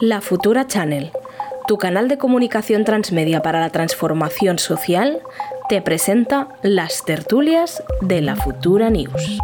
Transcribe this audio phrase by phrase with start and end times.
[0.00, 1.10] La Futura Channel,
[1.66, 5.22] tu canal de comunicación transmedia para la transformación social,
[5.68, 9.38] te presenta las tertulias de la Futura News.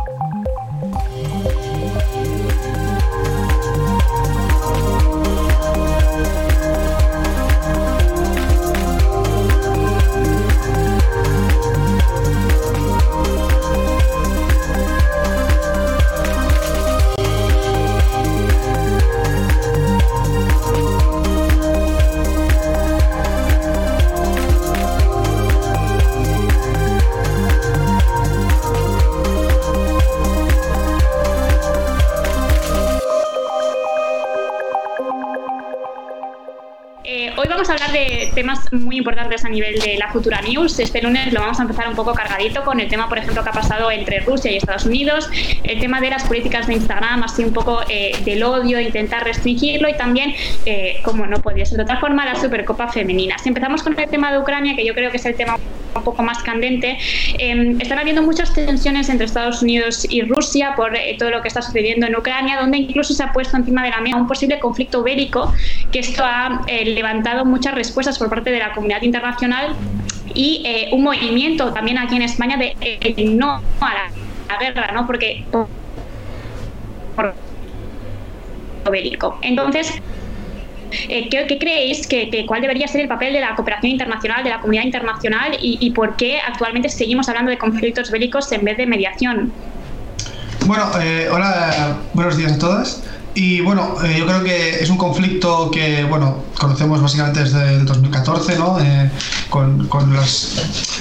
[38.83, 40.79] Muy importantes a nivel de la futura news.
[40.79, 43.51] Este lunes lo vamos a empezar un poco cargadito con el tema, por ejemplo, que
[43.51, 45.29] ha pasado entre Rusia y Estados Unidos,
[45.65, 49.89] el tema de las políticas de Instagram, así un poco eh, del odio, intentar restringirlo
[49.89, 50.35] y también,
[50.67, 53.39] eh, como no podía ser de otra forma, la Supercopa Femenina.
[53.39, 55.59] Si empezamos con el tema de Ucrania, que yo creo que es el tema
[55.99, 56.99] un poco más candente.
[57.39, 61.49] Em, están habiendo muchas tensiones entre Estados Unidos y Rusia por eh, todo lo que
[61.49, 64.59] está sucediendo en Ucrania, donde incluso se ha puesto encima de la mesa un posible
[64.59, 65.53] conflicto bélico,
[65.93, 69.75] que esto ha eh, levantado muchas respuestas por parte de la comunidad internacional
[70.35, 72.75] y eh, un movimiento también aquí en España de
[73.27, 74.11] no a la,
[74.59, 75.07] guerra, ¿no?
[75.07, 75.45] Porque
[77.15, 77.35] por,
[78.91, 79.39] bélico.
[79.43, 79.93] Entonces,
[81.09, 84.61] eh, ¿qué, creéis que, cuál debería ser el papel de la cooperación internacional, de la
[84.61, 89.53] comunidad internacional y, por qué actualmente seguimos hablando de conflictos bélicos en vez de mediación?
[90.67, 93.03] Bueno, eh, hola, buenos días a todas.
[93.35, 97.85] Y bueno, eh, yo creo que es un conflicto que, bueno, conocemos básicamente desde el
[97.85, 98.79] 2014, ¿no?
[99.51, 100.17] con, con,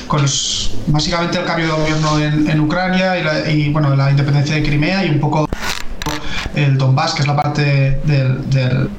[0.08, 4.56] con los, básicamente el cambio de gobierno en, Ucrania y, la, y, bueno, la independencia
[4.56, 5.48] de Crimea y un poco
[6.56, 8.89] el Donbass, que es la parte del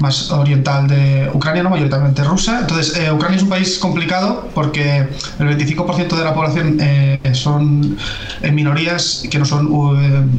[0.00, 1.70] más oriental de Ucrania, ¿no?
[1.70, 2.60] mayoritariamente rusa.
[2.60, 7.96] Entonces, eh, Ucrania es un país complicado porque el 25% de la población eh, son
[8.42, 9.68] eh, minorías que no son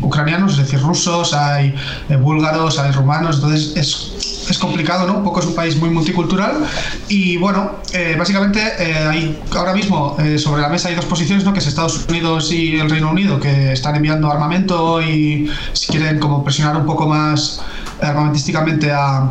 [0.01, 1.75] ucranianos, es decir, rusos, hay
[2.21, 5.17] búlgaros, hay rumanos, entonces es, es, complicado, ¿no?
[5.17, 6.65] Un poco es un país muy multicultural
[7.09, 7.71] y bueno,
[8.17, 11.53] básicamente hay ahora mismo sobre la mesa hay dos posiciones, ¿no?
[11.53, 16.19] Que es Estados Unidos y el Reino Unido que están enviando armamento y si quieren
[16.19, 17.61] como presionar un poco más
[18.01, 19.29] armamentísticamente a,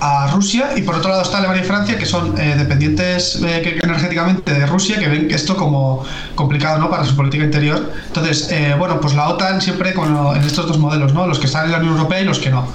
[0.00, 3.78] a Rusia y por otro lado está Alemania y Francia que son eh, dependientes eh,
[3.82, 6.04] energéticamente de Rusia que ven esto como
[6.34, 6.90] complicado ¿no?
[6.90, 10.78] para su política interior entonces eh, bueno pues la OTAN siempre con, en estos dos
[10.78, 11.26] modelos ¿no?
[11.26, 12.66] los que están en la Unión Europea y los que no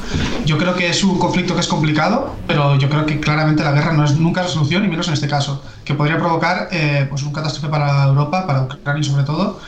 [0.45, 3.72] yo creo que es un conflicto que es complicado pero yo creo que claramente la
[3.72, 6.69] guerra no es nunca la solución y menos en este caso que podría provocar
[7.09, 9.59] pues un catástrofe para Europa para Ucrania sobre todo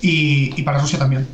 [0.00, 1.26] y, y para Rusia también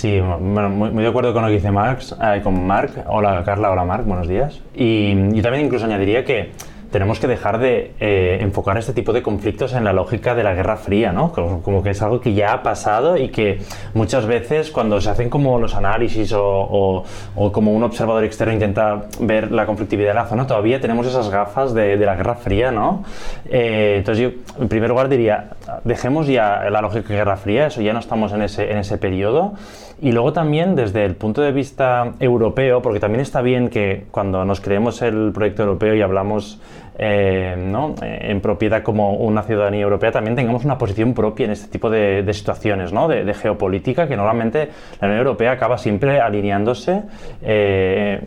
[0.00, 3.04] Sí, bueno, muy, de acuerdo con lo que dice Marx, eh, con Mark.
[3.08, 4.60] Hola Carla, hola Marc, buenos días.
[4.72, 6.52] Y yo también incluso añadiría que
[6.92, 10.54] tenemos que dejar de eh, enfocar este tipo de conflictos en la lógica de la
[10.54, 11.32] Guerra Fría, ¿no?
[11.32, 13.60] Como, que es algo que ya ha pasado y que
[13.94, 17.04] muchas veces cuando se hacen como los análisis o,
[17.52, 21.74] como un observador externo intenta ver la conflictividad de la zona, todavía tenemos esas gafas
[21.74, 23.04] de, la Guerra Fría, ¿no?
[23.50, 25.50] Eh, entonces yo, en primer lugar, diría,
[25.84, 28.96] dejemos ya la lógica de Guerra Fría, eso ya no estamos en ese, en ese
[28.96, 29.54] periodo.
[30.00, 34.44] Y luego también desde el punto de vista europeo, porque también está bien que cuando
[34.44, 36.60] nos creemos el proyecto europeo y hablamos
[37.00, 37.94] eh, ¿no?
[38.02, 41.88] Eh, en propiedad como una ciudadanía europea, también tengamos una posición propia en este tipo
[41.88, 43.06] de, situaciones ¿no?
[43.06, 44.68] de, geopolítica, que normalmente
[45.00, 47.02] la Unión Europea acaba siempre alineándose
[47.42, 48.20] eh,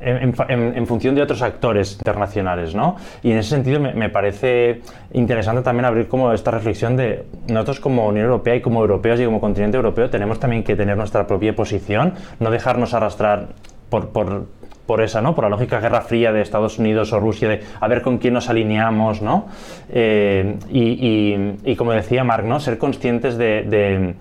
[0.00, 2.74] en, función de otros actores internacionales.
[2.74, 2.94] ¿no?
[3.22, 4.82] Y en ese sentido me, parece
[5.12, 9.24] interesante también abrir como esta reflexión de nosotros como Unión Europea y como europeos y
[9.24, 13.48] como continente europeo tenemos también que tener nuestra propia posición, no dejarnos arrastrar
[13.90, 14.46] por, por,
[14.86, 15.34] por esa, ¿no?
[15.34, 18.34] Por la lógica guerra fría de Estados Unidos o Rusia, de a ver con quién
[18.34, 19.46] nos alineamos, ¿no?
[19.90, 22.60] Eh, y, como decía Mark, ¿no?
[22.60, 24.14] Ser conscientes de,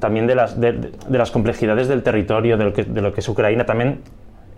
[0.00, 3.28] también de las, de, las complejidades del territorio, de lo, que, de lo que es
[3.28, 4.00] Ucrania, también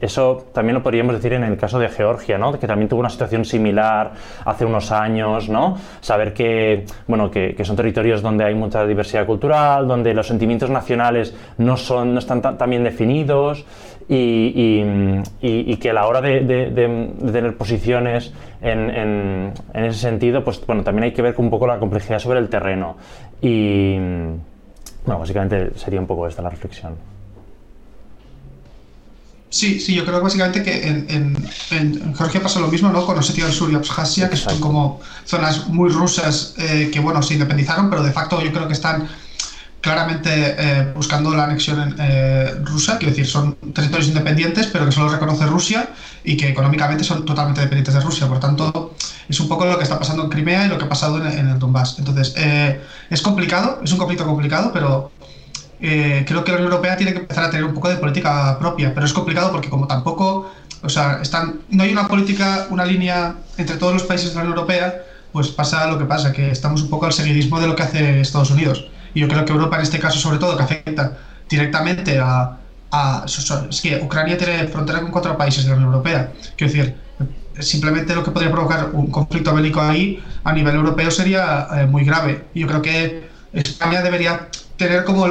[0.04, 2.58] eso también lo podríamos decir en el caso de Georgia, ¿no?
[2.58, 4.12] que también tuvo una situación similar
[4.44, 5.76] hace unos años, ¿no?
[6.00, 11.34] saber que, bueno, que, son territorios donde hay mucha diversidad cultural, donde los sentimientos nacionales
[11.58, 13.64] no, son, no están tan, bien definidos
[14.08, 14.82] y,
[15.80, 21.22] que a la hora de, tener posiciones en, ese sentido, pues bueno, también hay que
[21.22, 22.96] ver un poco la complejidad sobre el terreno.
[23.40, 23.96] Y
[25.04, 27.13] bueno, básicamente sería un poco esta la reflexión.
[29.54, 33.06] Sí, sí, yo creo básicamente que en, Georgia pasa lo mismo, ¿no?
[33.06, 37.22] Con Osetia del Sur y Abjasia, que son como zonas muy rusas eh, que, bueno,
[37.22, 39.08] se independizaron, pero de facto yo creo que están
[39.80, 44.92] claramente eh, buscando la anexión en eh, rusa, quiero decir, son territorios independientes, pero que
[44.92, 45.88] solo reconoce Rusia
[46.24, 48.26] y que económicamente son totalmente dependientes de Rusia.
[48.26, 48.96] Por tanto,
[49.28, 51.46] es un poco lo que está pasando en Crimea y lo que ha pasado en,
[51.48, 52.00] el Donbass.
[52.00, 55.12] Entonces, eh, es complicado, es un conflicto complicado, pero
[55.80, 58.92] creo que la Unión Europea tiene que empezar a tener un poco de política propia.
[58.94, 63.34] Pero es complicado porque como tampoco, o sea, están, no hay una política, una línea
[63.56, 66.82] entre todos los países de la Unión Europea, pues pasa lo que pasa, que estamos
[66.82, 68.86] un poco al seguidismo de lo que hace Estados Unidos.
[69.14, 71.18] Y yo creo que Europa en este caso, sobre todo, que afecta
[71.48, 72.58] directamente a...
[73.68, 76.32] es que Ucrania tiene frontera con cuatro países de la Unión Europea.
[76.56, 76.94] Quiero decir,
[77.58, 82.04] simplemente lo que podría provocar un conflicto bélico ahí a nivel europeo sería eh, muy
[82.04, 82.44] grave.
[82.54, 85.26] Yo creo que España debería tener como...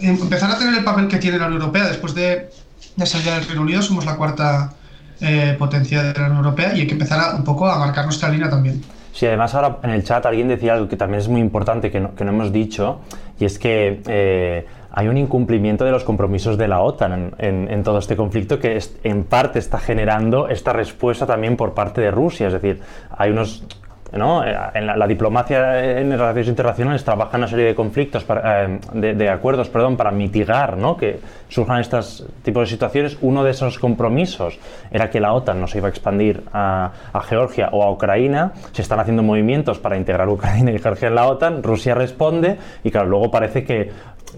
[0.00, 2.50] empezar a tener el papel que tiene la Unión Europea después de,
[2.96, 3.82] de salir del Reino Unido.
[3.82, 4.72] Somos la cuarta
[5.20, 8.28] eh, potencia de la Unión Europea y hay que empezar un poco a marcar nuestra
[8.28, 8.82] línea también.
[9.12, 11.98] Sí, además ahora en el chat alguien decía algo que también es muy importante que
[11.98, 13.00] no, que no hemos dicho,
[13.40, 17.82] y es que eh, hay un incumplimiento de los compromisos de la OTAN en, en,
[17.82, 22.46] todo este conflicto que en parte está generando esta respuesta también por parte de Rusia.
[22.46, 22.80] Es decir,
[23.10, 23.64] hay unos
[24.12, 24.44] ¿no?
[24.44, 29.68] Eh, en la, diplomacia en relaciones internacionales trabaja una serie de conflictos, eh, de, acuerdos,
[29.68, 30.96] perdón, para mitigar ¿no?
[30.96, 33.18] que surjan estos tipos de situaciones.
[33.20, 34.58] Uno de esos compromisos
[34.90, 38.52] era que la OTAN no se iba a expandir a, a, Georgia o a Ucrania.
[38.72, 41.62] Se están haciendo movimientos para integrar Ucrania y Georgia en la OTAN.
[41.62, 43.90] Rusia responde y claro, luego parece que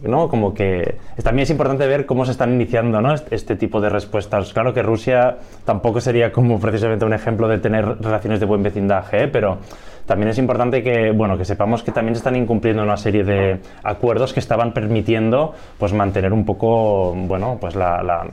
[0.03, 0.29] ¿no?
[0.29, 3.15] Como que también es importante ver cómo se están iniciando ¿no?
[3.15, 4.53] este tipo de respuestas.
[4.53, 9.25] Claro que Rusia tampoco sería como precisamente un ejemplo de tener relaciones de buen vecindaje,
[9.25, 9.29] ¿eh?
[9.29, 9.59] pero
[10.07, 13.61] también es importante que, bueno, que sepamos que también se están incumpliendo una serie de
[13.85, 18.27] acuerdos que estaban permitiendo pues, mantener un poco bueno, pues la, la,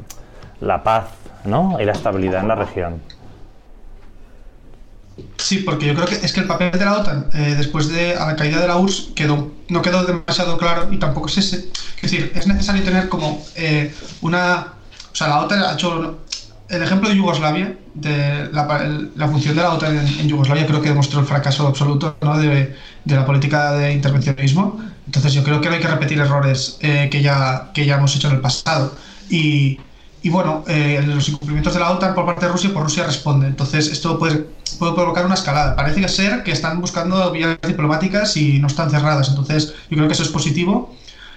[0.61, 1.09] la paz
[1.45, 1.77] ¿no?
[1.79, 3.01] y la estabilidad en la región.
[5.37, 8.15] Sí, porque yo creo que es que el papel de la OTAN eh, después de
[8.15, 11.69] la caída de la URSS quedó, no quedó demasiado claro y tampoco es ese.
[11.95, 14.73] Es decir, es necesario tener como eh, una.
[15.11, 16.19] O sea, la OTAN ha hecho.
[16.69, 21.21] El ejemplo de Yugoslavia, de la, función de la OTAN en, Yugoslavia, creo que demostró
[21.21, 22.37] el fracaso absoluto ¿no?
[22.37, 22.75] de,
[23.05, 24.77] de, la política de intervencionismo.
[25.05, 28.13] Entonces, yo creo que no hay que repetir errores eh, que, ya, que ya hemos
[28.17, 28.93] hecho en el pasado.
[30.23, 33.47] Y bueno, eh, los incumplimientos de la OTAN por parte de Rusia, pues Rusia responde.
[33.47, 34.45] Entonces, esto puede,
[34.79, 35.75] puede provocar una escalada.
[35.75, 39.29] Parece ser que están buscando vías diplomáticas y no están cerradas.
[39.29, 40.95] Entonces, yo creo que eso es positivo,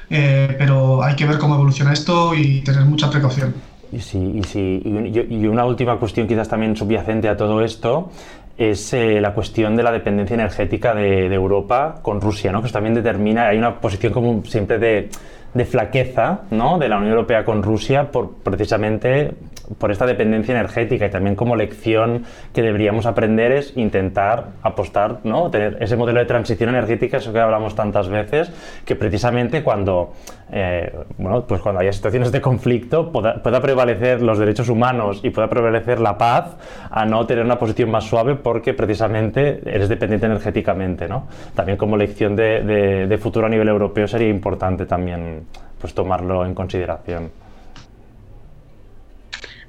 [0.08, 3.54] eh, pero hay que ver cómo evoluciona esto y tener mucha precaución.
[3.92, 8.10] Y, sí, y, sí, y una última cuestión quizás también subyacente a todo esto
[8.56, 12.62] es eh, la cuestión de la dependencia energética de, de, Europa con Rusia, ¿no?
[12.62, 15.08] que también determina, hay una posición como siempre de
[15.54, 16.78] de flaqueza ¿no?
[16.78, 19.32] de la Unión Europea con Rusia por precisamente
[19.78, 25.50] por esta dependencia energética y también como lección que deberíamos aprender es intentar apostar, ¿no?
[25.50, 28.52] tener ese modelo de transición energética, eso que hablamos tantas veces,
[28.84, 30.12] que precisamente cuando,
[30.52, 35.48] eh, bueno, pues cuando haya situaciones de conflicto pueda, prevalecer los derechos humanos y pueda
[35.48, 36.56] prevalecer la paz
[36.90, 41.08] a no tener una posición más suave porque precisamente eres dependiente energéticamente.
[41.08, 41.26] ¿no?
[41.54, 45.44] También como lección de, de futuro a nivel europeo sería importante también
[45.80, 47.49] pues, tomarlo en consideración.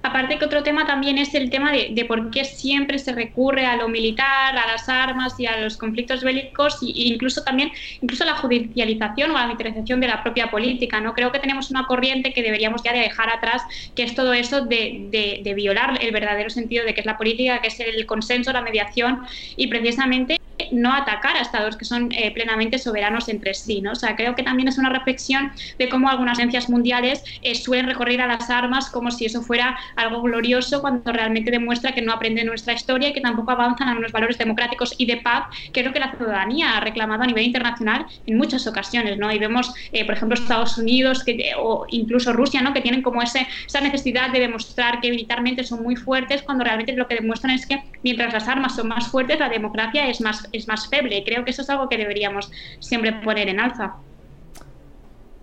[0.04, 3.76] Aparte que otro tema también es el tema de, por qué siempre se recurre a
[3.76, 7.72] lo militar, a las armas y a los conflictos bélicos e incluso también
[8.02, 11.00] incluso la judicialización o la militarización de la propia política.
[11.02, 11.14] ¿no?
[11.14, 13.62] Creo que tenemos una corriente que deberíamos ya de dejar atrás,
[13.96, 17.62] que es todo eso de, de violar el verdadero sentido de que es la política,
[17.62, 19.22] que es el consenso, la mediación
[19.56, 20.42] y precisamente
[20.72, 23.82] no atacar a estados que son eh, plenamente soberanos entre sí.
[23.82, 23.92] ¿no?
[23.92, 27.88] O sea, creo que también es una reflexión de cómo algunas agencias mundiales eh, suelen
[27.88, 32.14] recorrer a las armas como si eso fuera algo glorioso cuando realmente demuestra que no
[32.14, 35.82] aprenden nuestra historia y que tampoco avanzan a unos valores democráticos y de paz que
[35.82, 39.18] creo que la ciudadanía ha reclamado a nivel internacional en muchas ocasiones.
[39.18, 39.32] ¿no?
[39.32, 42.74] Y vemos, eh, por ejemplo, Estados Unidos que, o incluso Rusia, ¿no?
[42.74, 46.94] que tienen como ese, esa necesidad de demostrar que militarmente son muy fuertes cuando realmente
[46.94, 50.48] lo que demuestran es que mientras las armas son más fuertes, la democracia es más,
[50.52, 51.24] es más feble.
[51.24, 53.96] Creo que eso es algo que deberíamos siempre poner en alza.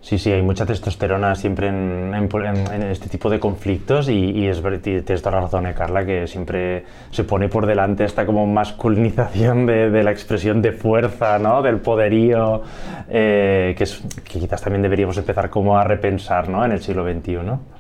[0.01, 2.33] Sí, sí, hay mucha testosterona siempre en,
[2.91, 7.25] este tipo de conflictos y, es tienes toda la razón, eh, Carla, que siempre se
[7.25, 11.63] pone por delante esta como masculinización de, la expresión de fuerza, ¿no?
[11.63, 12.63] del poderío,
[13.09, 13.85] eh, que,
[14.25, 16.65] que quizás también deberíamos empezar como a repensar ¿no?
[16.65, 17.78] en el siglo XXI.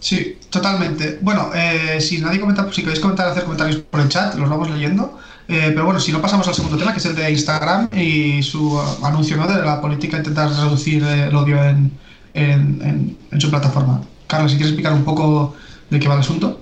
[0.00, 1.18] Sí, totalmente.
[1.20, 4.70] Bueno, eh, si nadie comenta, si queréis comentar, hacer comentarios por el chat, los vamos
[4.70, 5.18] leyendo.
[5.46, 8.42] Eh, pero bueno, si no pasamos al segundo tema, que es el de Instagram y
[8.42, 9.46] su anuncio ¿no?
[9.46, 11.92] de la política intentar reducir eh, el odio en,
[12.34, 14.00] en, su plataforma.
[14.26, 15.54] Carlos, si quieres explicar un poco
[15.90, 16.60] de qué va el asunto.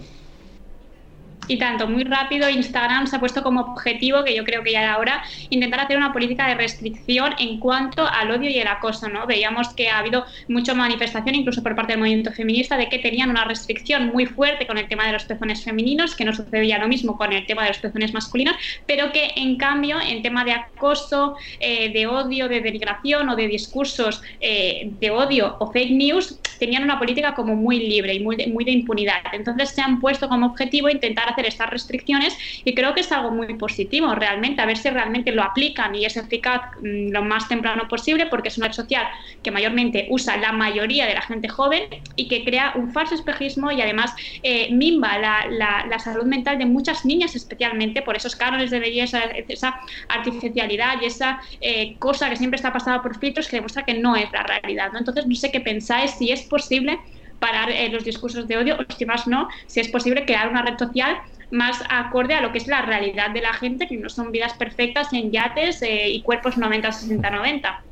[1.49, 4.83] Y tanto, muy rápido, Instagram se ha puesto como objetivo, que yo creo que ya
[4.83, 9.09] era hora, intentar hacer una política de restricción en cuanto al odio y el acoso.
[9.09, 9.27] ¿no?
[9.27, 13.31] Veíamos que ha habido mucha manifestación, incluso por parte del movimiento feminista, de que tenían
[13.31, 16.87] una restricción muy fuerte con el tema de los pezones femeninos, que no sucedía lo
[16.87, 18.55] mismo con el tema de los pezones masculinos,
[18.87, 23.49] pero que en cambio en tema de acoso, eh, de odio, de denigración o de
[23.49, 28.37] discursos eh, de odio o fake news, tenían una política como muy libre y muy
[28.49, 29.23] muy de impunidad.
[29.33, 33.31] Entonces se han puesto como objetivo intentar hacer estas restricciones y creo que es algo
[33.31, 37.49] muy positivo realmente, a ver si realmente lo aplican y es eficaz mm, lo más
[37.49, 39.07] temprano posible porque es una red social
[39.43, 41.85] que mayormente usa la mayoría de la gente joven
[42.17, 46.65] y que crea un falso espejismo y además eh, mimba la, la, salud mental de
[46.65, 52.37] muchas niñas especialmente por esos cánones de belleza, esa artificialidad y esa eh, cosa que
[52.37, 54.93] siempre está pasada por filtros que demuestra que no es la realidad.
[54.93, 54.99] ¿no?
[54.99, 57.01] Entonces no sé qué pensáis, si es posible
[57.39, 60.63] parar eh, los discursos de odio, o si más no, si es posible crear una
[60.63, 61.19] red social
[61.51, 64.53] más acorde a lo que es la realidad de la gente, que no son vidas
[64.55, 67.83] perfectas en yates eh, y cuerpos 90, 60, 90.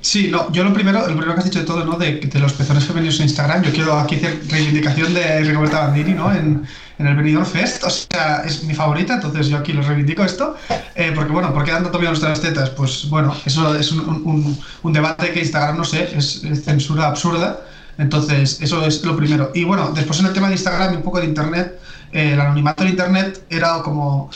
[0.00, 1.96] Sí, no, yo lo primero, lo primero que has dicho de todo, ¿no?
[1.96, 6.12] De, de los pezones femeninos en Instagram, yo quiero aquí hacer reivindicación de Rigoberta Bandini,
[6.12, 6.32] ¿no?
[6.32, 6.64] En,
[6.98, 10.56] en el Benidorm Fest, o sea, es mi favorita, entonces yo aquí lo reivindico esto,
[10.94, 12.70] eh, porque bueno, ¿por qué dan tanto miedo nuestras tetas?
[12.70, 17.60] Pues bueno, eso es un, un, un debate que Instagram, no sé, es censura absurda,
[17.98, 19.50] entonces, eso es lo primero.
[19.54, 21.80] Y bueno, después en el tema de Instagram y un poco de Internet,
[22.12, 24.30] eh, el anonimato de Internet era como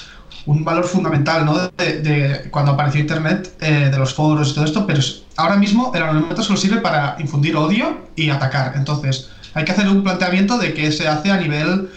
[0.46, 1.58] un valor fundamental, ¿no?
[1.76, 5.00] De, cuando apareció Internet, eh, de los foros y todo esto, pero
[5.36, 8.72] ahora mismo el anonimato solo sirve para infundir odio y atacar.
[8.76, 11.90] Entonces, hay que hacer un planteamiento de que se hace a nivel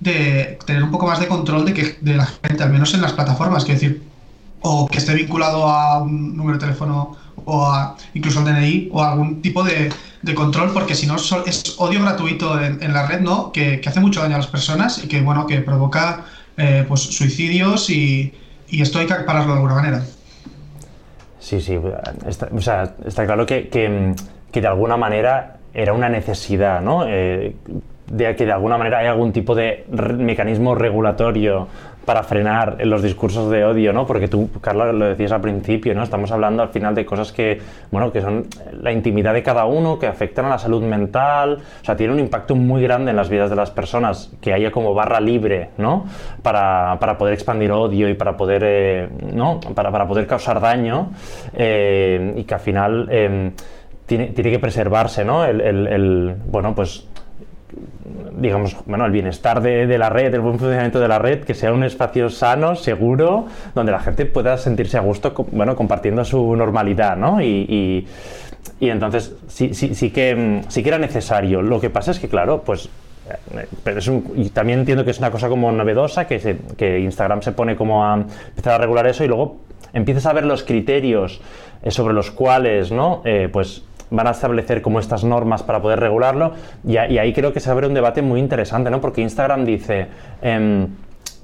[0.00, 3.02] de tener un poco más de control de, que, de la gente, al menos en
[3.02, 4.02] las plataformas, quiero decir,
[4.66, 9.02] o que esté vinculado a un número de teléfono o a, incluso al DNI o
[9.02, 9.92] a algún tipo de,
[10.22, 13.52] de control, porque si no es odio gratuito en, la red, ¿no?
[13.52, 16.24] Que, hace mucho daño a las personas y que, bueno, que provoca
[16.56, 18.32] eh, pues, suicidios y,
[18.68, 20.02] y, esto hay que pararlo de alguna manera.
[21.40, 21.78] Sí, sí,
[22.26, 27.04] está, o sea, está claro que, que, de alguna manera era una necesidad, ¿no?
[27.06, 27.54] Eh,
[28.16, 29.84] de que de alguna manera hay algún tipo de
[30.18, 31.66] mecanismo regulatorio
[32.04, 34.06] para frenar los discursos de odio, ¿no?
[34.06, 36.02] Porque tú, Carla, lo decías al principio, ¿no?
[36.02, 38.46] Estamos hablando al final de cosas que, bueno, que son
[38.82, 42.20] la intimidad de cada uno, que afectan a la salud mental, o sea, tiene un
[42.20, 46.04] impacto muy grande en las vidas de las personas, que haya como barra libre, ¿no?
[46.42, 49.58] Para, para poder expandir odio y para poder, eh, ¿no?
[49.74, 51.10] Para, para, poder causar daño
[51.54, 53.50] eh, y que al final eh,
[54.04, 55.46] tiene, tiene, que preservarse, ¿no?
[55.46, 57.08] el, el bueno, pues
[58.36, 61.72] digamos, bueno, el bienestar de, la red, el buen funcionamiento de la red, que sea
[61.72, 67.16] un espacio sano, seguro, donde la gente pueda sentirse a gusto, bueno, compartiendo su normalidad,
[67.16, 67.40] ¿no?
[67.40, 68.06] Y,
[68.80, 71.62] y, entonces sí, sí, que, sí que era necesario.
[71.62, 72.90] Lo que pasa es que, claro, pues
[73.56, 73.66] eh,
[74.36, 78.04] y también entiendo que es una cosa como novedosa, que, que Instagram se pone como
[78.04, 79.60] a empezar a regular eso y luego
[79.94, 81.40] empiezas a ver los criterios
[81.82, 83.22] eh, sobre los cuales, ¿no?
[83.24, 86.52] Eh, pues van a establecer como estas normas para poder regularlo
[86.86, 89.00] y, ahí creo que se abre un debate muy interesante, ¿no?
[89.00, 90.08] Porque Instagram dice...
[90.42, 90.88] Em,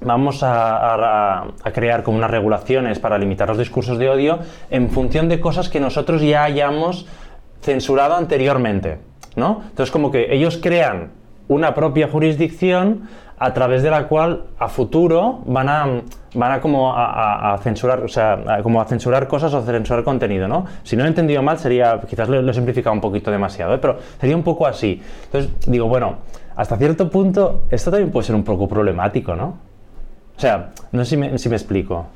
[0.03, 4.39] vamos a, crear como unas regulaciones para limitar los discursos de odio
[4.71, 7.07] en función de cosas que nosotros ya hayamos
[7.61, 8.99] censurado anteriormente,
[9.37, 9.63] ¿no?
[9.69, 11.11] Entonces como que ellos crean
[11.49, 13.09] una propia jurisdicción
[13.39, 15.87] a través de la cual a futuro van a,
[16.35, 20.65] van a como a, censurar, o sea, como a censurar cosas o censurar contenido, ¿no?
[20.83, 23.79] Si no he entendido mal, sería, quizás lo, he simplificado un poquito demasiado, ¿eh?
[23.79, 25.03] pero sería un poco así.
[25.25, 26.19] Entonces, digo, bueno,
[26.57, 29.57] hasta cierto punto, esto también puede ser un poco problemático, ¿no?
[30.37, 32.07] O sea, no sé si me explico.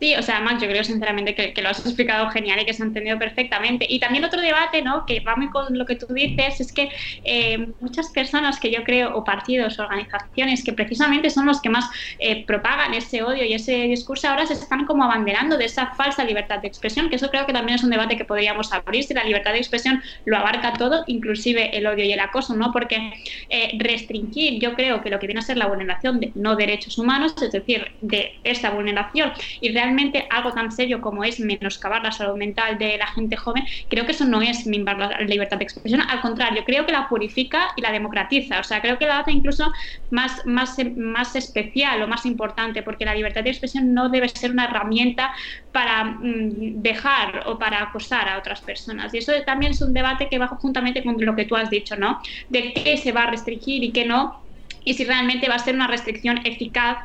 [0.00, 2.82] Sí, o sea, Max, yo creo sinceramente que, lo has explicado genial y que se
[2.82, 3.86] ha entendido perfectamente.
[3.86, 5.04] Y también otro debate, ¿no?
[5.04, 6.88] Que va muy con lo que tú dices, es que
[7.22, 11.90] eh, muchas personas que yo creo, o partidos, organizaciones, que precisamente son los que más
[12.18, 16.24] eh, propagan ese odio y ese discurso, ahora se están como abanderando de esa falsa
[16.24, 19.12] libertad de expresión, que eso creo que también es un debate que podríamos abrir, si
[19.12, 22.72] la libertad de expresión lo abarca todo, inclusive el odio y el acoso, ¿no?
[22.72, 23.12] Porque
[23.50, 26.96] eh, restringir, yo creo que lo que viene a ser la vulneración de no derechos
[26.96, 29.89] humanos, es decir, de esta vulneración y realmente
[30.30, 34.12] algo tan serio como es menoscabar la salud mental de la gente joven, creo que
[34.12, 37.82] eso no es minvar la libertad de expresión, al contrario, creo que la purifica y
[37.82, 39.70] la democratiza, o sea, creo que la hace incluso
[40.10, 44.50] más, más, más especial o más importante, porque la libertad de expresión no debe ser
[44.50, 45.32] una herramienta
[45.72, 49.12] para mm, dejar o para acosar a otras personas.
[49.14, 51.96] Y eso también es un debate que va juntamente con lo que tú has dicho,
[51.96, 52.20] ¿no?
[52.48, 54.40] De qué se va a restringir y qué no
[54.84, 56.98] y si realmente va a ser una restricción eficaz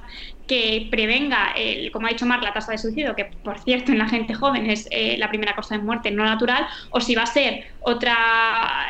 [0.47, 3.97] que prevenga, el, como ha dicho Marc, la tasa de suicidio, que por cierto en
[3.97, 7.23] la gente joven es eh, la primera causa de muerte no natural, o si va
[7.23, 8.87] a ser otra,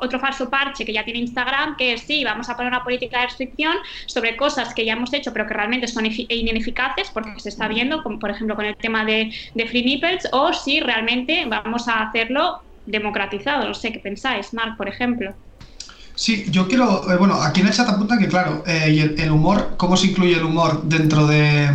[0.00, 3.20] otro falso parche que ya tiene Instagram, que es sí, vamos a poner una política
[3.20, 7.48] de restricción sobre cosas que ya hemos hecho pero que realmente son ineficaces porque se
[7.48, 11.44] está viendo, como por ejemplo con el tema de, de Free Nipples, o si realmente
[11.46, 13.68] vamos a hacerlo democratizado.
[13.68, 15.34] No sé qué pensáis, Marc, por ejemplo.
[16.18, 19.74] Sí, yo quiero, eh, bueno, aquí en el chat apunta que, claro, eh, el, humor,
[19.76, 21.70] ¿cómo se incluye el humor dentro de,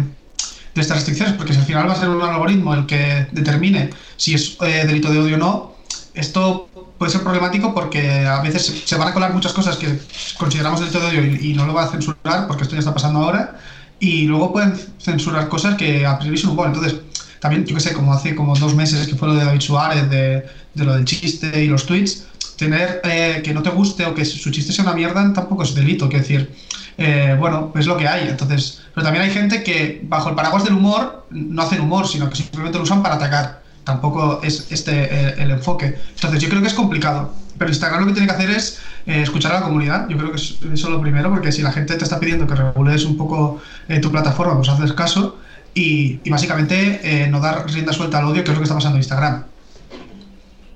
[0.75, 1.35] estas restricciones?
[1.35, 4.83] Porque si al final va a ser un algoritmo el que determine si es eh,
[4.85, 5.75] delito de odio o no,
[6.13, 9.97] esto puede ser problemático porque a veces se van a colar muchas cosas que
[10.38, 13.19] consideramos delito de odio y, no lo va a censurar porque esto ya está pasando
[13.19, 13.57] ahora,
[13.97, 16.67] y luego pueden censurar cosas que a priori son humor.
[16.67, 16.95] Entonces,
[17.39, 20.09] también, yo que sé, como hace como dos meses que fue lo de David Suárez,
[20.09, 22.25] de, de lo del chiste y los tweets,
[22.57, 25.74] tener eh, que no te guste o que su chiste sea una mierda tampoco es
[25.74, 26.53] delito, que decir,
[26.98, 28.27] eh, bueno, es lo que hay.
[28.27, 32.29] Entonces, pero también hay gente que bajo el paraguas del humor no hacen humor, sino
[32.29, 33.63] que simplemente lo usan para atacar.
[33.83, 35.98] Tampoco es este eh, el enfoque.
[36.15, 37.33] Entonces, yo creo que es complicado.
[37.57, 40.07] Pero Instagram lo que tiene que hacer es escuchar a la comunidad.
[40.10, 42.55] Yo creo que es, eso lo primero, porque si la gente te está pidiendo que
[42.55, 43.62] regules un poco
[44.01, 45.38] tu plataforma, pues haces caso.
[45.75, 48.98] Y, y básicamente no dar rienda suelta al odio, que es lo que está pasando
[48.98, 49.43] en Instagram.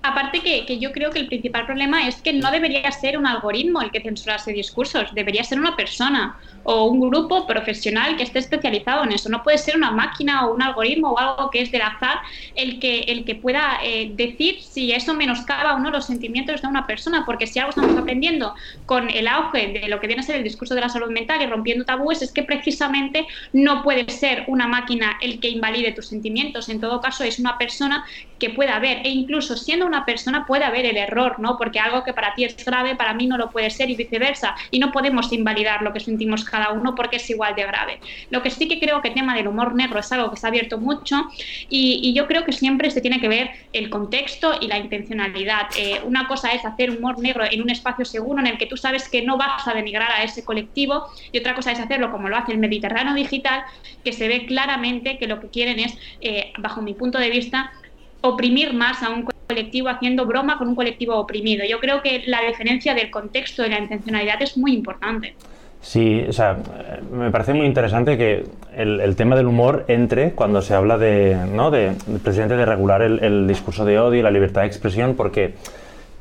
[0.08, 3.82] Aparte que, yo creo que el principal problema es que no debería ser un algoritmo
[3.82, 9.04] el que censurase discursos, debería ser una persona o un grupo profesional que esté especializado
[9.04, 9.28] en eso.
[9.28, 12.20] No puede ser una máquina o un algoritmo o algo que es del azar
[12.56, 16.68] el que, el que pueda eh, decir si eso menoscaba o no los sentimientos de
[16.68, 20.24] una persona, porque si algo estamos aprendiendo con el auge de lo que viene a
[20.24, 24.10] ser el discurso de la salud mental y rompiendo tabúes es que precisamente no puede
[24.10, 26.70] ser una máquina el que invalide tus sentimientos.
[26.70, 28.06] En todo caso, es una persona
[28.40, 31.58] que pueda ver e incluso siendo una persona puede haber el error, ¿no?
[31.58, 34.56] Porque algo que para ti es grave, para mí no lo puede ser y viceversa.
[34.72, 38.00] Y no podemos invalidar lo que sentimos cada uno porque es igual de grave.
[38.30, 40.46] Lo que sí que creo que el tema del humor negro es algo que se
[40.48, 41.28] ha abierto mucho
[41.70, 45.68] y, yo creo que siempre se tiene que ver el contexto y la intencionalidad.
[45.78, 48.78] Eh, una cosa es hacer humor negro en un espacio seguro en el que tú
[48.78, 52.30] sabes que no vas a denigrar a ese colectivo y otra cosa es hacerlo como
[52.30, 53.64] lo hace el Mediterráneo Digital,
[54.04, 57.72] que se ve claramente que lo que quieren es, eh, bajo mi punto de vista,
[58.22, 61.66] oprimir más a un colectivo haciendo broma con un colectivo oprimido.
[61.66, 65.36] Yo creo que la diferencia del contexto y la intencionalidad es muy importante.
[65.82, 66.58] Sí, o sea,
[67.12, 71.72] me parece muy interesante que el, tema del humor entre cuando se habla de, ¿no?
[71.72, 75.54] de, presidente de regular el, discurso de odio y la libertad de expresión, porque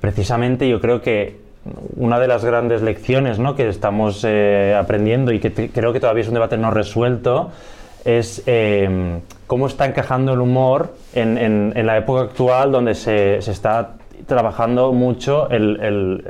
[0.01, 1.39] precisamente yo creo que
[1.97, 3.57] una de las grandes lecciones ¿no?
[3.57, 7.51] que estamos eh, aprendiendo y que creo que todavía es un debate no resuelto
[8.07, 13.95] es eh, cómo está encajando el humor en, la época actual donde se, está
[14.27, 16.23] trabajando mucho el,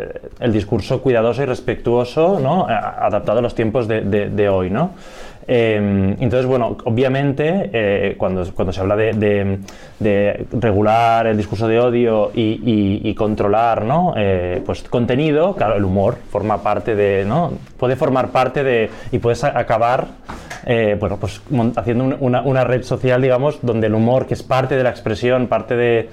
[0.53, 2.67] discurso cuidadoso y respetuoso, ¿no?
[2.67, 4.71] adaptado a los tiempos de, hoy.
[4.71, 4.93] ¿no?
[5.49, 9.59] Em, entonces, bueno, obviamente, eh, cuando, cuando se habla de,
[10.53, 14.15] regular el discurso de odio y, controlar ¿no?
[14.17, 17.53] Eh, pues contenido, claro, el humor forma parte de, ¿no?
[17.79, 20.07] puede formar parte de, y puedes acabar
[20.69, 21.41] eh, bueno, pues
[21.77, 25.77] haciendo una, red social, digamos, donde el humor, que es parte de la expresión, parte
[25.77, 26.09] de,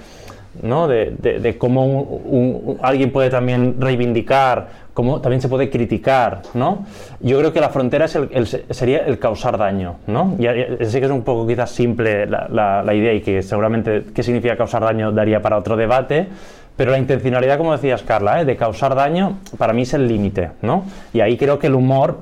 [0.61, 0.87] ¿no?
[0.87, 6.85] de, cómo alguien puede también reivindicar, cómo también se puede criticar, ¿no?
[7.19, 10.35] Yo creo que la frontera sería el causar daño, ¿no?
[10.37, 10.43] Y,
[10.85, 14.55] sé que es un poco quizás simple la, la, idea y que seguramente qué significa
[14.55, 16.27] causar daño daría para otro debate,
[16.75, 18.45] pero la intencionalidad, como decías Carla, ¿eh?
[18.45, 20.85] de causar daño, para mí es el límite, ¿no?
[21.13, 22.19] Y ahí creo que el humor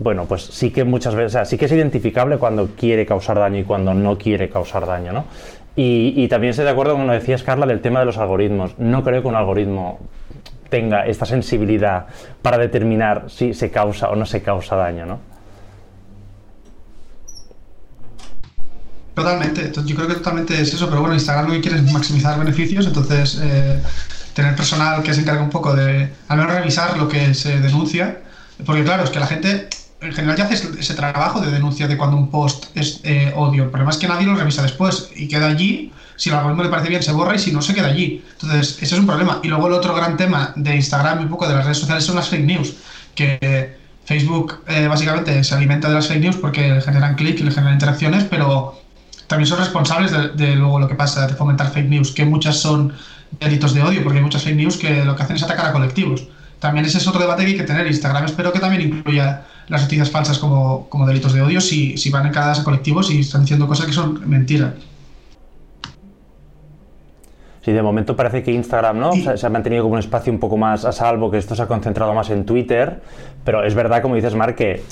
[0.00, 3.38] bueno, pues sí que muchas veces, o sea, sí que es identificable cuando quiere causar
[3.38, 5.26] daño y cuando no quiere causar daño, ¿no?
[5.76, 8.78] Y, también estoy de acuerdo con lo decías, Carla, del tema de los algoritmos.
[8.78, 9.98] No creo que un algoritmo
[10.70, 12.06] tenga esta sensibilidad
[12.40, 15.20] para determinar si se causa o no se causa daño, ¿no?
[19.14, 22.38] Totalmente, yo creo que totalmente es eso, pero bueno, Instagram lo que quiere es maximizar
[22.38, 23.82] beneficios, entonces eh,
[24.32, 28.20] tener personal que se encargue un poco de al menos revisar lo que se denuncia,
[28.64, 29.68] porque claro, es que la gente
[30.00, 33.64] en general ya haces ese trabajo de denuncia de cuando un post es eh, odio.
[33.64, 35.92] El problema es que nadie lo revisa después y queda allí.
[36.20, 38.22] Si el algoritmo le parece bien, se borra y si no, se queda allí.
[38.32, 39.40] Entonces, ese es un problema.
[39.42, 42.04] Y luego el otro gran tema de Instagram y un poco de las redes sociales
[42.04, 42.74] son las fake news.
[43.14, 47.44] Que Facebook eh, básicamente se alimenta de las fake news porque le generan clic y
[47.44, 48.78] le generan interacciones, pero
[49.28, 52.92] también son responsables de, luego lo que pasa, de fomentar fake news, que muchas son
[53.40, 55.72] delitos de odio, porque hay muchas fake news que lo que hacen es atacar a
[55.72, 56.28] colectivos.
[56.58, 57.86] También ese es otro debate que hay que tener.
[57.86, 62.10] Instagram espero que también incluya las noticias falsas como, como delitos de odio si, si
[62.10, 64.74] van encargadas a colectivos y están diciendo cosas que son mentiras.
[67.62, 69.12] Sí, de momento parece que Instagram ¿no?
[69.12, 71.66] se, ha mantenido como un espacio un poco más a salvo, que esto se ha
[71.66, 73.00] concentrado más en Twitter,
[73.44, 74.82] pero es verdad, como dices, Mark, que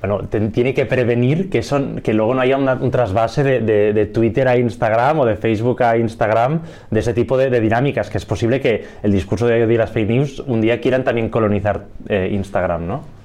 [0.00, 4.56] bueno, tiene que prevenir que, son, que luego no haya un trasvase de, Twitter a
[4.56, 8.84] Instagram o de Facebook a Instagram de ese tipo de, dinámicas, que es posible que
[9.02, 13.21] el discurso de, de las fake news un día quieran también colonizar eh, Instagram, ¿no?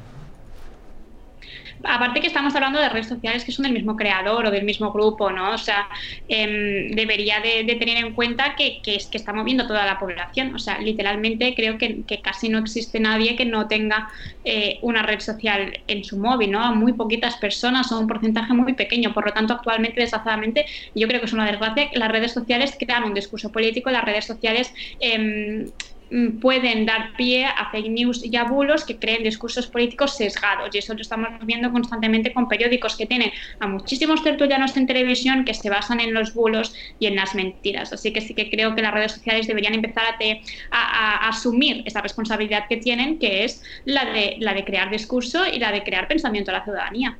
[1.87, 4.91] Aparte que estamos hablando de redes sociales que son del mismo creador o del mismo
[4.91, 5.53] grupo, ¿no?
[5.53, 5.87] O sea,
[6.27, 10.53] em, debería de, tener en cuenta que, es que está moviendo toda la población.
[10.55, 14.09] O sea, literalmente creo que, casi no existe nadie que no tenga
[14.43, 16.75] eh, una red social en su móvil, ¿no?
[16.75, 19.13] Muy poquitas personas o un porcentaje muy pequeño.
[19.13, 22.75] Por lo tanto, actualmente, desgraciadamente, yo creo que es una desgracia que las redes sociales
[22.79, 24.73] crean un discurso político, las redes sociales
[25.17, 25.69] Mm,
[26.39, 30.73] pueden dar pie a fake news y a bulos que creen discursos políticos sesgados.
[30.73, 35.43] Y eso lo estamos viendo constantemente con periódicos que tienen a muchísimos tertulianos en televisión
[35.43, 37.91] que se basan en los bulos y en las mentiras.
[37.91, 40.05] Así que sí que creo que las redes sociales deberían empezar
[40.71, 45.59] a, asumir esa responsabilidad que tienen, que es la de, la de crear discurso y
[45.59, 47.17] la de crear pensamiento a la ciudadanía.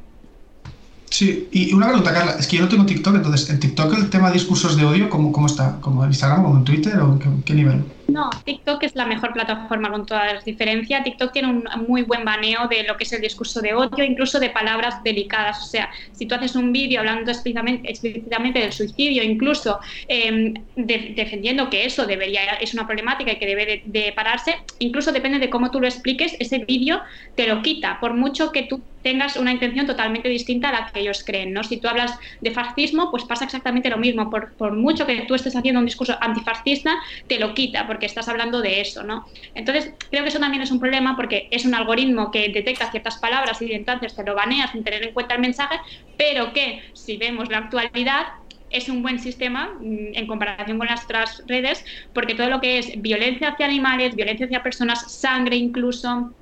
[1.09, 4.09] Sí, y una pregunta, Carla, es que yo no tengo TikTok, entonces, ¿en TikTok el
[4.09, 5.79] tema de discursos de odio, cómo, cómo está?
[5.79, 7.83] ¿Como en Instagram, como en Twitter o qué nivel?
[8.07, 11.03] No, TikTok es la mejor plataforma con todas las diferencias.
[11.03, 14.39] TikTok tiene un muy buen baneo de lo que es el discurso de odio, incluso
[14.39, 15.61] de palabras delicadas.
[15.61, 21.85] O sea, si tú haces un vídeo hablando explícitamente, del suicidio, incluso em, defendiendo que
[21.85, 25.81] eso debería es una problemática y que debe de, pararse, incluso depende de cómo tú
[25.81, 27.01] lo expliques, ese vídeo
[27.35, 30.99] te lo quita, por mucho que tú tengas una intención totalmente distinta a la que
[30.99, 31.53] ellos creen.
[31.53, 31.63] ¿no?
[31.63, 34.29] Si tú hablas de fascismo, pues pasa exactamente lo mismo.
[34.29, 36.93] Por, por mucho que tú estés haciendo un discurso antifascista,
[37.27, 39.25] te lo quita porque estás hablando de eso, ¿no?
[39.55, 43.17] Entonces, creo que eso también es un problema porque es un algoritmo que detecta ciertas
[43.17, 45.79] palabras y entonces te lo banea sin tener en cuenta el mensaje,
[46.15, 48.27] pero que si vemos la actualidad
[48.69, 51.83] es un buen sistema mm, en comparación con las otras redes,
[52.13, 56.35] porque todo lo que es violencia hacia animales, violencia hacia personas, sangre incluso,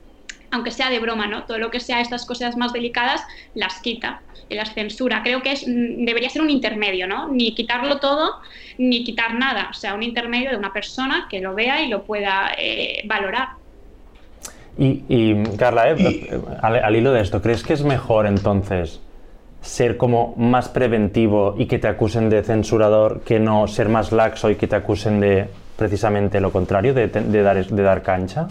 [0.56, 1.44] aunque sea de broma, ¿no?
[1.44, 3.22] Todo lo que sea estas cosas más delicadas
[3.54, 5.22] las quita y las censura.
[5.24, 7.28] Creo que es, mm, debería ser un intermedio, ¿no?
[7.28, 8.40] Ni quitarlo todo,
[8.78, 9.68] ni quitar nada.
[9.70, 13.50] O sea, un intermedio de una persona que lo vea y lo pueda eh, valorar.
[14.78, 19.00] Y, Carla, eh, al, hilo de esto, ¿crees que es mejor entonces
[19.62, 24.50] ser como más preventivo y que te acusen de censurador que no ser más laxo
[24.52, 28.48] y que te acusen de precisamente lo contrario, de, dar, de dar cancha?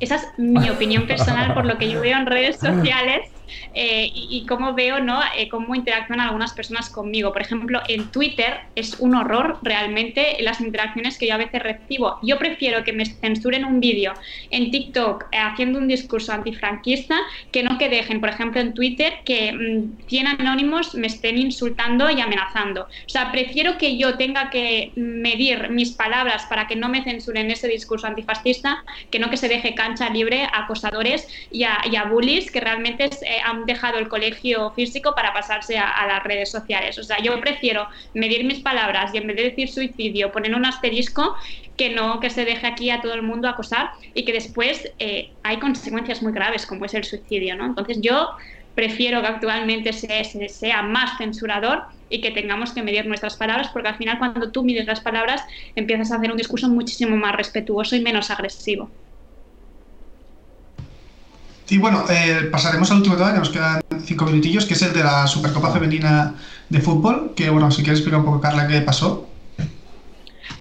[0.00, 3.33] Esa es mi opinión personal por lo que yo veo en redes sociales
[3.74, 5.20] eh, y, cómo veo ¿no?
[5.36, 7.32] Eh, cómo interactúan algunas personas conmigo.
[7.32, 12.18] Por ejemplo, en Twitter es un horror realmente las interacciones que yo a veces recibo.
[12.22, 14.12] Yo prefiero que me censuren un vídeo
[14.50, 17.18] en TikTok eh, haciendo un discurso antifranquista
[17.50, 22.10] que no que dejen, por ejemplo, en Twitter que 100 mm, anónimos me estén insultando
[22.10, 22.82] y amenazando.
[22.82, 27.50] O sea, prefiero que yo tenga que medir mis palabras para que no me censuren
[27.50, 31.96] ese discurso antifascista que no que se deje cancha libre a acosadores y a, y
[32.08, 36.98] bullies que realmente es, han dejado el colegio físico para pasarse a, las redes sociales.
[36.98, 40.64] O sea, yo prefiero medir mis palabras y en vez de decir suicidio poner un
[40.64, 41.36] asterisco
[41.76, 45.32] que no que se deje aquí a todo el mundo acosar y que después eh,
[45.42, 47.66] hay consecuencias muy graves como es el suicidio, ¿no?
[47.66, 48.30] Entonces yo
[48.74, 53.88] prefiero que actualmente se, sea más censurador y que tengamos que medir nuestras palabras, porque
[53.88, 55.42] al final cuando tú mides las palabras
[55.74, 58.90] empiezas a hacer un discurso muchísimo más respetuoso y menos agresivo.
[61.68, 64.92] Y bueno, eh, pasaremos al último tema, que nos quedan cinco minutillos, que es el
[64.92, 66.34] de la Supercopa Femenina
[66.68, 69.28] de Fútbol, que bueno, si quieres explicar un poco, Carla, qué pasó.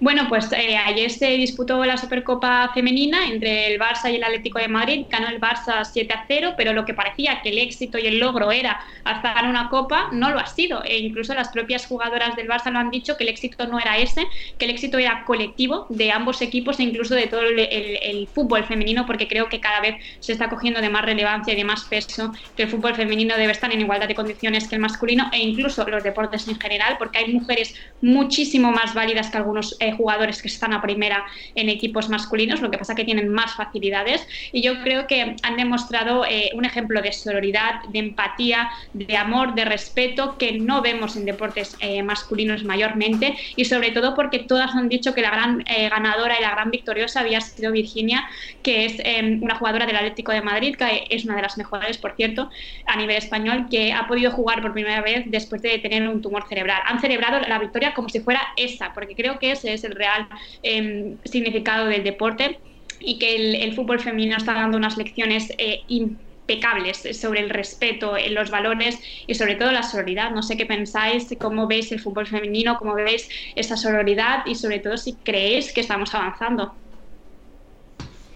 [0.03, 4.59] Bueno, pues eh, ayer se disputó la Supercopa Femenina entre el Barça y el Atlético
[4.59, 5.05] de Madrid.
[5.09, 8.19] Ganó el Barça 7 a 0, pero lo que parecía que el éxito y el
[8.19, 10.83] logro era alzar una copa, no lo ha sido.
[10.83, 13.97] E incluso las propias jugadoras del Barça lo han dicho que el éxito no era
[13.97, 18.65] ese, que el éxito era colectivo de ambos equipos e incluso de todo el, fútbol
[18.65, 21.85] femenino, porque creo que cada vez se está cogiendo de más relevancia y de más
[21.85, 25.39] peso que el fútbol femenino debe estar en igualdad de condiciones que el masculino e
[25.39, 30.41] incluso los deportes en general, porque hay mujeres muchísimo más válidas que algunos eh, jugadores
[30.41, 31.25] que están a primera
[31.55, 35.57] en equipos masculinos, lo que pasa que tienen más facilidades y yo creo que han
[35.57, 41.15] demostrado eh, un ejemplo de sororidad, de empatía, de amor, de respeto que no vemos
[41.15, 45.63] en deportes eh, masculinos mayormente y sobre todo porque todas han dicho que la gran
[45.89, 48.25] ganadora y la gran victoriosa había sido Virginia,
[48.61, 49.01] que es
[49.41, 52.49] una jugadora del Atlético de Madrid, que es una de las mejores, por cierto,
[52.85, 56.47] a nivel español, que ha podido jugar por primera vez después de tener un tumor
[56.47, 56.81] cerebral.
[56.85, 60.27] Han celebrado la victoria como si fuera esa, porque creo que ese es el real
[60.61, 62.59] em, significado del deporte
[62.99, 68.49] y que el, fútbol femenino está dando unas lecciones eh, impecables sobre el respeto, los
[68.49, 70.31] valores y sobre todo la sororidad.
[70.31, 74.79] No sé qué pensáis, cómo veis el fútbol femenino, cómo veis esa sororidad y sobre
[74.79, 76.73] todo si creéis que estamos avanzando.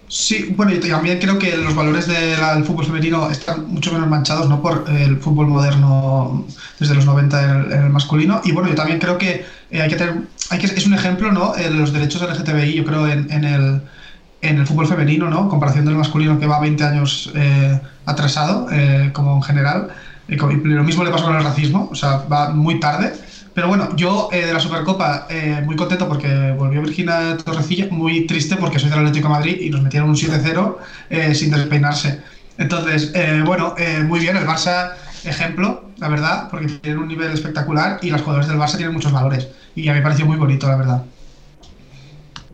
[0.09, 4.47] Sí, bueno, y también creo que los valores del fútbol femenino están mucho menos manchados
[4.47, 4.61] ¿no?
[4.61, 6.45] por el fútbol moderno
[6.79, 8.39] desde los 90 en el, masculino.
[8.45, 10.15] Y bueno, yo también creo que eh, hay que tener,
[10.49, 11.55] hay que, es un ejemplo, ¿no?
[11.55, 13.81] Eh, los derechos LGTBI, yo creo, en, en, el,
[14.41, 15.49] en el fútbol femenino, ¿no?
[15.49, 18.67] comparación del masculino que va 20 años eh, atrasado,
[19.13, 19.89] como en general.
[20.27, 23.13] Y lo mismo le pasa con el racismo, o sea, va muy tarde.
[23.57, 28.27] Pero bueno, yo eh, de la Supercopa eh, muy contento porque volvió Virginia Torrecilla, muy
[28.27, 30.75] triste porque soy del Atlético de Madrid y nos metieron un 7-0
[31.09, 32.21] eh, sin despeinarse.
[32.59, 33.11] Entonces,
[33.45, 33.73] bueno,
[34.05, 34.91] muy bien, el Barça
[35.27, 39.11] ejemplo, la verdad, porque tienen un nivel espectacular y los jugadores del Barça tienen muchos
[39.11, 39.49] valores.
[39.75, 41.03] Y a mí me pareció muy bonito, la verdad.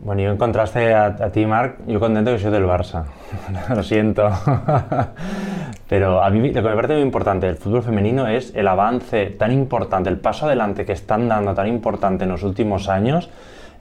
[0.02, 3.04] Bueno, yo en contraste a, a ti, Marc, yo contento que soy del Barça.
[3.74, 4.28] Lo siento.
[5.88, 9.26] Pero a mí lo que me parece muy importante del fútbol femenino es el avance
[9.26, 13.28] tan importante, el paso adelante que están dando tan importante en los últimos años,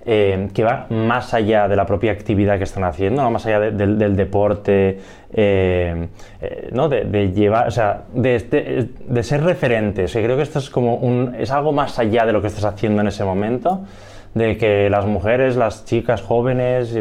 [0.06, 4.16] eh, que va más allá de la propia actividad que están haciendo, más allá del
[4.16, 5.00] deporte,
[5.34, 6.08] eh,
[6.42, 6.89] eh, ¿no?
[6.89, 10.12] de, llevar, o sea, de, de, ser referentes.
[10.12, 13.02] creo que esto es como un, es algo más allá de lo que estás haciendo
[13.02, 13.86] en ese momento
[14.34, 16.98] de que las mujeres, las chicas jóvenes,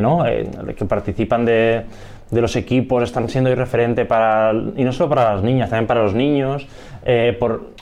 [0.00, 0.24] ¿no?
[0.76, 1.84] que participan de,
[2.30, 6.02] de los equipos están siendo irreferente para, y no solo para las niñas, también para
[6.02, 6.66] los niños,
[7.04, 7.77] eh, por,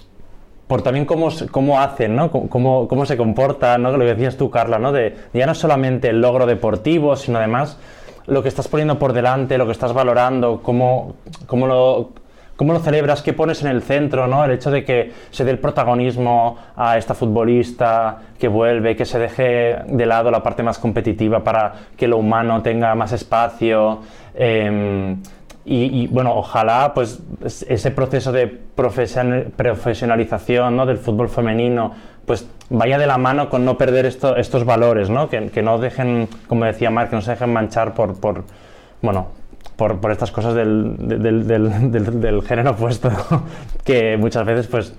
[0.66, 2.30] por también cómo, cómo hacen, ¿no?
[2.30, 3.92] Cómo, cómo, se comportan, ¿no?
[3.92, 4.92] Lo que decías tú, Carla, ¿no?
[4.92, 7.78] De ya no solamente el logro deportivo, sino además
[8.26, 11.14] lo que estás poniendo por delante, lo que estás valorando, cómo,
[11.46, 12.10] cómo lo
[12.56, 13.20] ¿Cómo lo celebras?
[13.20, 14.26] ¿Qué pones en el centro?
[14.26, 14.42] ¿no?
[14.42, 19.18] El hecho de que se dé el protagonismo a esta futbolista que vuelve, que se
[19.18, 24.00] deje de lado la parte más competitiva para que lo humano tenga más espacio.
[24.34, 25.20] Em,
[25.66, 30.86] y, bueno, ojalá pues ese proceso de profesionalización ¿no?
[30.86, 31.94] del fútbol femenino
[32.26, 35.28] pues vaya de la mano con no perder estos valores, ¿no?
[35.28, 38.42] Que, no dejen, como decía Marc, que no se dejen manchar por, por
[39.00, 39.28] bueno,
[39.76, 43.10] por, estas cosas del, del, del, género opuesto,
[43.84, 44.92] que muchas veces pues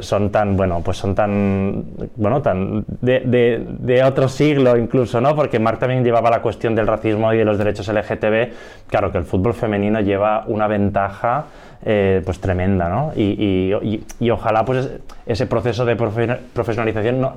[0.00, 1.84] son tan, bueno, pues son tan,
[2.16, 5.34] bueno, tan de, de, de, otro siglo incluso, ¿no?
[5.34, 8.86] Porque Marc también llevaba la cuestión del racismo y de los derechos LGTB.
[8.86, 11.46] Claro que el fútbol femenino lleva una ventaja
[11.84, 13.12] eh, pues tremenda, ¿no?
[13.16, 14.88] Y, y, y, ojalá pues
[15.26, 17.28] ese proceso de profesionalización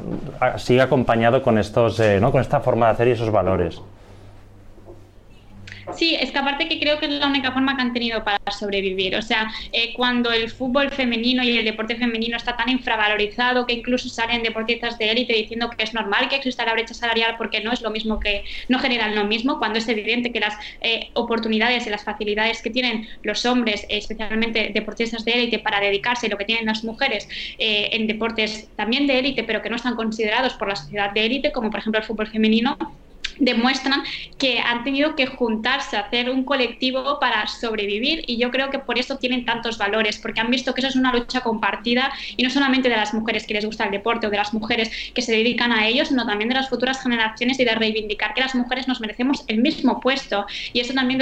[0.58, 2.31] siga acompañado con estos, eh, ¿no?
[2.31, 3.81] Con esta forma de hacer y esos valores.
[5.93, 8.39] Sí, es que aparte que creo que es la única forma que han tenido para
[8.52, 9.15] sobrevivir.
[9.15, 13.74] O sea, eh, cuando el fútbol femenino y el deporte femenino está tan infravalorizado que
[13.74, 17.62] incluso salen deportistas de élite diciendo que es normal que exista la brecha salarial porque
[17.62, 21.10] no es lo mismo que no generan lo mismo, cuando es evidente que las eh,
[21.13, 26.38] oportunidades y las facilidades que tienen los hombres, especialmente deportistas de élite, para dedicarse, lo
[26.38, 27.28] que tienen las mujeres
[27.60, 31.26] eh, en deportes también de élite, pero que no están considerados por la sociedad de
[31.26, 32.78] élite, como por ejemplo el fútbol femenino,
[33.39, 34.04] demuestran
[34.38, 38.98] que han tenido que juntarse, hacer un colectivo para sobrevivir y yo creo que por
[38.98, 42.50] eso tienen tantos valores, porque han visto que eso es una lucha compartida y no
[42.50, 45.32] solamente de las mujeres que les gusta el deporte o de las mujeres que se
[45.32, 48.88] dedican a ello, sino también de las futuras generaciones y de reivindicar que las mujeres
[48.88, 51.19] nos merecemos el mismo puesto y eso también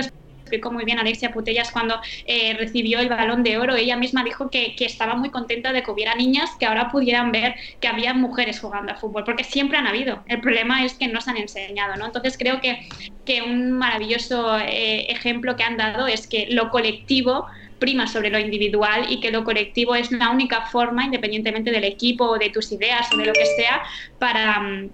[0.53, 3.75] explicó muy bien Alexia Putellas cuando eh, recibió el balón de oro.
[3.75, 7.31] Ella misma dijo que, que, estaba muy contenta de que hubiera niñas que ahora pudieran
[7.31, 10.23] ver que había mujeres jugando al fútbol, porque siempre han habido.
[10.27, 12.05] El problema es que no se han enseñado, ¿no?
[12.05, 12.87] Entonces creo que,
[13.25, 17.47] que un maravilloso eh, ejemplo que han dado es que lo colectivo
[17.79, 22.25] prima sobre lo individual y que lo colectivo es la única forma, independientemente del equipo
[22.25, 23.81] o de tus ideas o de lo que sea,
[24.19, 24.89] para mm,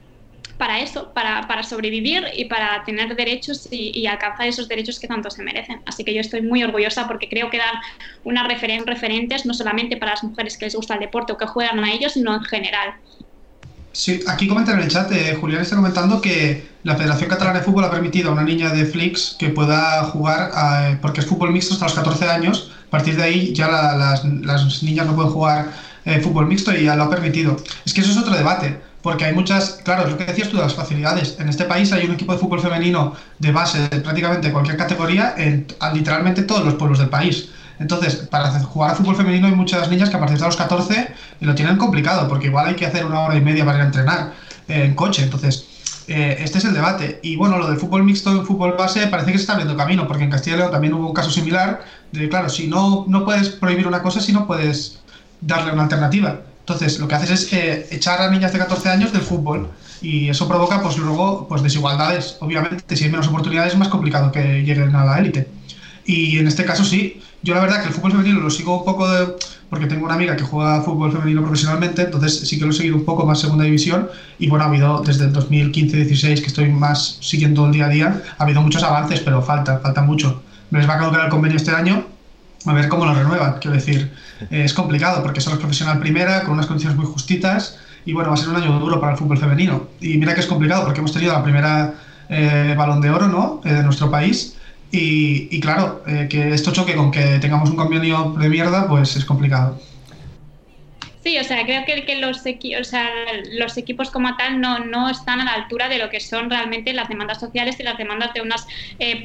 [0.60, 5.32] para eso, para, para sobrevivir y para tener derechos y, alcanzar esos derechos que tanto
[5.32, 5.82] se merecen.
[5.86, 7.76] Así que yo estoy muy orgullosa porque creo que dan
[8.26, 11.48] unas referen referentes no solamente para las mujeres que les gusta el deporte o que
[11.48, 12.94] juegan a ellos, sino en general.
[13.94, 17.66] Sí, aquí comentan en el chat, eh, Julián está comentando que la Federación Catalana de
[17.66, 21.54] Fútbol ha permitido a una niña de Flix que pueda jugar, eh, porque es fútbol
[21.54, 25.32] mixto hasta los 14 años, a partir de ahí ya las, las, niñas no pueden
[25.32, 25.72] jugar
[26.04, 27.56] eh, fútbol mixto y ya lo ha permitido.
[27.86, 30.58] Es que eso es otro debate porque hay muchas, claro, es lo que decías tú
[30.58, 31.38] de las facilidades.
[31.40, 35.34] En este país hay un equipo de fútbol femenino de base de prácticamente cualquier categoría
[35.38, 37.50] en literalmente todos los pueblos del país.
[37.80, 41.14] Entonces, para jugar a fútbol femenino hay muchas niñas que a partir de los 14
[41.40, 43.88] lo tienen complicado, porque igual hay que hacer una hora y media para ir a
[43.88, 44.34] entrenar
[44.68, 45.24] eh, en coche.
[45.24, 45.66] Entonces,
[46.08, 47.20] eh, este es el debate.
[47.24, 50.08] Y bueno, lo del fútbol mixto y fútbol base parece que se está abriendo camino,
[50.08, 53.24] porque en Castilla y León también hubo un caso similar de, claro, si no, no
[53.24, 55.00] puedes prohibir una cosa, si no puedes
[55.40, 56.42] darle una alternativa.
[56.70, 59.70] Entonces, lo que haces es eh, echar a niñas de 14 años del fútbol
[60.02, 62.38] y eso provoca, pues luego, pues desigualdades.
[62.42, 65.48] Obviamente, si hay menos oportunidades, es más complicado que lleguen a la élite.
[66.06, 67.22] Y en este caso sí.
[67.42, 69.34] Yo la verdad que el fútbol femenino lo sigo un poco de,
[69.70, 72.98] porque tengo una amiga que juega fútbol femenino profesionalmente, entonces sí que lo he seguido
[72.98, 77.18] un poco más segunda división y bueno, ha habido desde el 2015-16 que estoy más
[77.22, 80.44] siguiendo el día a día, ha habido muchos avances, pero falta, falta mucho.
[80.72, 82.06] Les va a caducar el convenio este año,
[82.66, 86.44] a ver cómo lo renuevan, quiero decir, eh, es complicado porque solo es profesional primera,
[86.44, 89.18] con unas condiciones muy justitas y bueno, va a ser un año duro para el
[89.18, 89.88] fútbol femenino.
[90.00, 91.96] Y mira que es complicado porque hemos tenido la primera
[92.30, 93.62] eh, balón de oro ¿no?
[93.66, 94.56] Eh, de nuestro país
[94.92, 99.80] y, claro, que esto choque con que tengamos un convenio de mierda, pues es complicado.
[101.22, 103.10] Sí, o sea, creo que, los, o sea,
[103.52, 106.94] los equipos como tal no, no están a la altura de lo que son realmente
[106.94, 108.66] las demandas sociales y las demandas de unas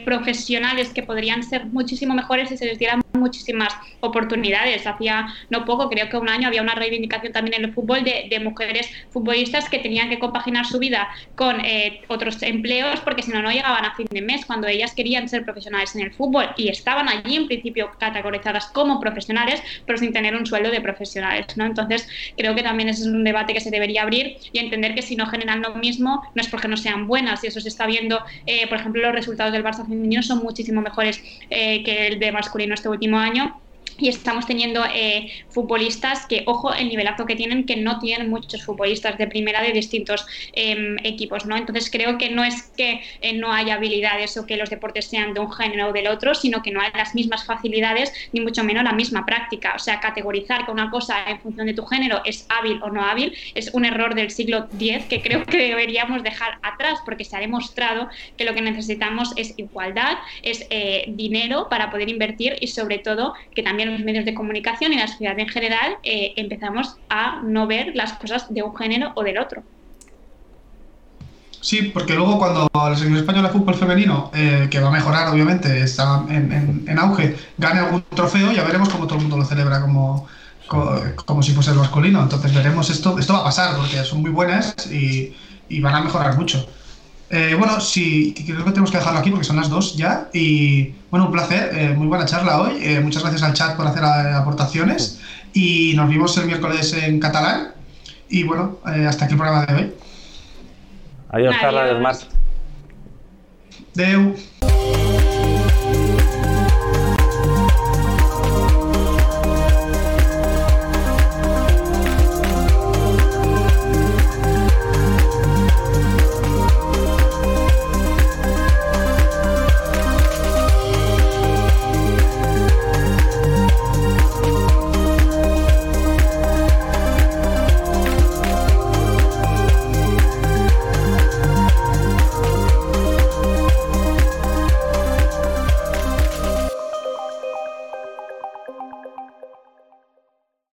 [0.05, 4.87] profesionales que podrían ser muchísimo mejores si se les dieran muchísimas oportunidades.
[4.87, 8.41] Hacía no poco, creo que un año, había una reivindicación también en el fútbol de,
[8.45, 13.41] mujeres futbolistas que tenían que compaginar su vida con eh, otros empleos porque si no,
[13.41, 16.69] no llegaban a fin de mes cuando ellas querían ser profesionales en el fútbol y
[16.69, 21.47] estaban allí en principio categorizadas como profesionales, pero sin tener un sueldo de profesionales.
[21.57, 21.65] ¿no?
[21.65, 21.84] Entonces,
[22.37, 25.17] creo que también ese es un debate que se debería abrir y entender que si
[25.17, 27.43] no generan lo mismo, no es porque no sean buenas.
[27.45, 30.81] Y eso se está viendo, eh, por ejemplo, los resultados del Barça femenino son muchísimo
[30.81, 33.64] mejores eh, que el de masculino este último año
[33.99, 38.65] y estamos teniendo eh, futbolistas que, ojo, el nivelazo que tienen, que no tienen muchos
[38.65, 41.57] futbolistas de primera de distintos em, equipos, ¿no?
[41.57, 45.35] Entonces creo que no es que eh, no haya habilidades o que los deportes sean
[45.35, 48.65] de un género o del otro, sino que no hay las mismas facilidades ni mucho
[48.65, 49.75] menos la misma práctica.
[49.77, 53.03] O sea, categorizar que una cosa en función de tu género es hábil o no
[53.03, 57.37] hábil es un error del siglo X que creo que deberíamos dejar atrás porque se
[57.37, 62.69] ha demostrado que lo que necesitamos es igualdad, es eh, dinero para poder invertir y
[62.69, 66.97] sobre todo que también los medios de comunicación y la sociedad en general eh, empezamos
[67.09, 69.63] a no ver las cosas de un género o del otro.
[71.61, 75.29] Sí, porque luego cuando la selección española de fútbol femenino, eh, que va a mejorar
[75.29, 79.81] obviamente, está en, auge, gane algún trofeo, ya veremos cómo todo el mundo lo celebra
[79.81, 80.27] como,
[80.67, 82.23] como, si fuese el masculino.
[82.23, 85.35] Entonces veremos esto, esto va a pasar porque son muy buenas y,
[85.71, 86.69] y van a mejorar mucho.
[87.31, 90.29] Eh, bueno, sí, creo que tenemos que dejarlo aquí porque son las dos ya.
[90.33, 92.73] Y bueno, un placer, eh, muy buena charla hoy.
[92.83, 95.21] Eh, muchas gracias al chat por hacer aportaciones.
[95.53, 97.69] Y nos vemos el miércoles en catalán.
[98.29, 99.95] Y bueno, hasta aquí el programa de hoy.
[101.29, 102.19] Adiós, Carla, adiós, Marc.
[103.95, 104.35] Deu.